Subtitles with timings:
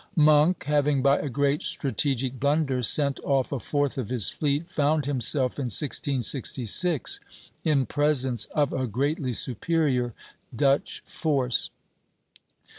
[0.15, 5.05] Monk, having by a great strategic blunder sent off a fourth of his fleet, found
[5.05, 7.19] himself in 1666
[7.63, 10.15] in presence of a greatly superior
[10.55, 11.69] Dutch force.